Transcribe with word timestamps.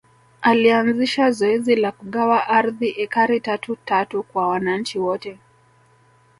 Alanzisha 0.41 1.31
zoezi 1.31 1.75
la 1.75 1.91
kugawa 1.91 2.47
ardhi 2.47 2.89
ekari 3.03 3.39
tatu 3.47 3.75
tatu 3.85 4.23
kwa 4.23 4.47
wananchi 4.47 4.99
wote 4.99 5.37